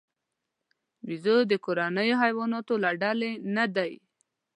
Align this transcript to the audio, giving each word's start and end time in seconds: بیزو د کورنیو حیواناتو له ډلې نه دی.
بیزو 1.05 1.35
د 1.51 1.53
کورنیو 1.65 2.19
حیواناتو 2.23 2.73
له 2.83 2.91
ډلې 3.01 3.31
نه 3.55 3.65
دی. 3.75 3.91